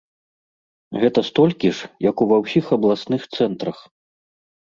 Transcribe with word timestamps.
Гэта 1.01 1.19
столькі 1.27 1.69
ж, 1.79 1.91
як 2.09 2.23
у 2.25 2.27
ва 2.33 2.37
ўсіх 2.45 2.65
абласных 2.77 3.21
цэнтрах. 3.35 3.77